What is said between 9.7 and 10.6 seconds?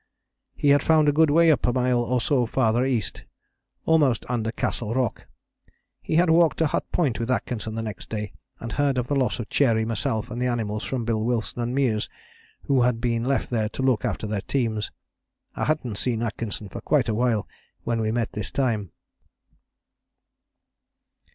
myself and the